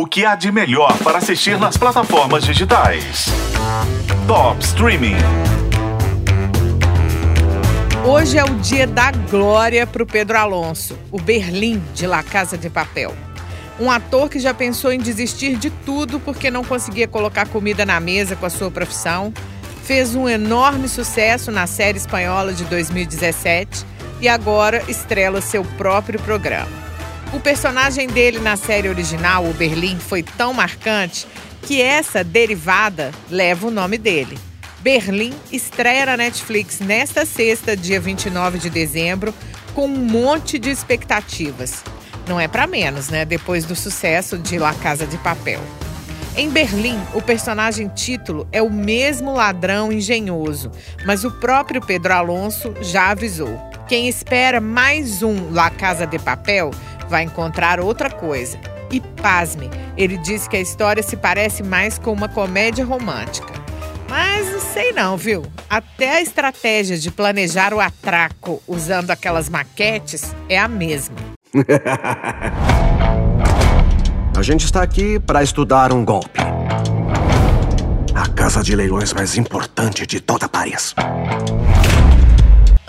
[0.00, 3.26] O que há de melhor para assistir nas plataformas digitais?
[4.26, 5.16] Top Streaming.
[8.06, 12.56] Hoje é o dia da glória para o Pedro Alonso, o Berlim de La Casa
[12.56, 13.14] de Papel.
[13.78, 18.00] Um ator que já pensou em desistir de tudo porque não conseguia colocar comida na
[18.00, 19.34] mesa com a sua profissão,
[19.84, 23.84] fez um enorme sucesso na série espanhola de 2017
[24.18, 26.89] e agora estrela seu próprio programa.
[27.32, 31.28] O personagem dele na série original, o Berlim, foi tão marcante
[31.62, 34.36] que essa derivada leva o nome dele.
[34.80, 39.32] Berlim estreia na Netflix nesta sexta, dia 29 de dezembro,
[39.74, 41.84] com um monte de expectativas.
[42.26, 43.24] Não é para menos, né?
[43.24, 45.60] Depois do sucesso de La Casa de Papel.
[46.36, 50.72] Em Berlim, o personagem título é o mesmo ladrão engenhoso,
[51.06, 53.70] mas o próprio Pedro Alonso já avisou.
[53.90, 56.70] Quem espera mais um La Casa de Papel
[57.10, 58.58] vai encontrar outra coisa.
[58.90, 63.52] E pasme, ele diz que a história se parece mais com uma comédia romântica.
[64.08, 65.44] Mas não sei não, viu?
[65.68, 71.16] Até a estratégia de planejar o atraco usando aquelas maquetes é a mesma.
[74.36, 76.40] a gente está aqui para estudar um golpe.
[78.14, 80.94] A casa de leilões mais importante de toda Paris.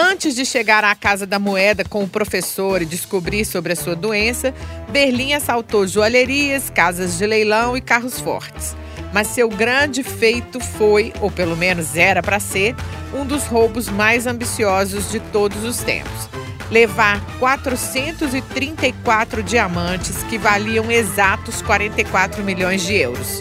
[0.00, 3.96] Antes de chegar à Casa da Moeda com o professor e descobrir sobre a sua
[3.96, 4.54] doença,
[4.90, 8.76] Berlim assaltou joalherias, casas de leilão e carros fortes.
[9.12, 12.76] Mas seu grande feito foi, ou pelo menos era para ser,
[13.12, 16.28] um dos roubos mais ambiciosos de todos os tempos.
[16.70, 23.40] Levar 434 diamantes que valiam exatos 44 milhões de euros.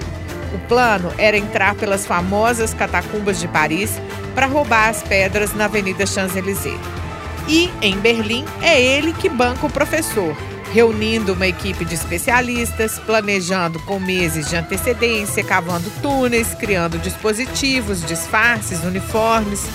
[0.56, 4.00] O plano era entrar pelas famosas catacumbas de Paris
[4.38, 6.80] para roubar as pedras na Avenida Champs-Élysées.
[7.48, 10.38] E, em Berlim, é ele que banca o professor,
[10.72, 18.84] reunindo uma equipe de especialistas, planejando com meses de antecedência, cavando túneis, criando dispositivos, disfarces,
[18.84, 19.66] uniformes.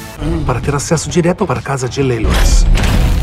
[0.47, 2.65] Para ter acesso direto para a casa de leilões.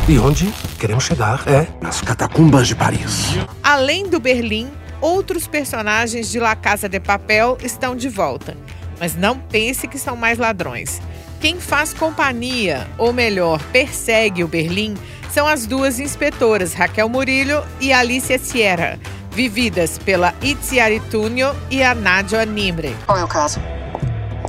[0.09, 3.27] E onde queremos chegar é nas catacumbas de Paris.
[3.63, 4.69] Além do Berlim,
[4.99, 8.57] outros personagens de La Casa de Papel estão de volta.
[8.99, 11.01] Mas não pense que são mais ladrões.
[11.39, 14.95] Quem faz companhia, ou melhor, persegue o Berlim,
[15.31, 18.99] são as duas inspetoras Raquel Murillo e Alicia Sierra,
[19.31, 22.95] vividas pela Itziari Tunio e a Nadia Nimre.
[23.05, 23.61] Qual é o caso?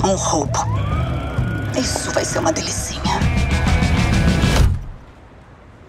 [0.02, 0.58] Um roubo.
[1.78, 3.20] Isso vai ser uma delicinha.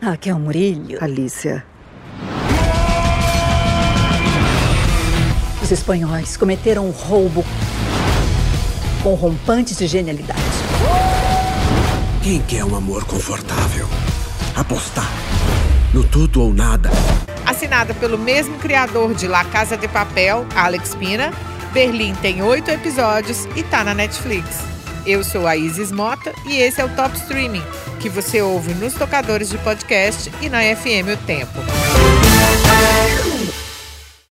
[0.02, 0.98] Raquel Murillo.
[1.02, 1.64] Alicia.
[5.64, 7.46] Os espanhóis cometeram um roubo
[9.02, 10.40] com rompantes de genialidade.
[12.24, 13.88] Quem quer um amor confortável?
[14.56, 15.10] Apostar
[15.94, 16.90] no tudo ou nada.
[17.46, 21.34] Assinada pelo mesmo criador de La Casa de Papel, Alex Pina,
[21.74, 24.60] Berlim tem oito episódios e tá na Netflix.
[25.06, 27.64] Eu sou a Isis Mota e esse é o Top Streaming,
[28.00, 31.60] que você ouve nos tocadores de podcast e na FM O Tempo.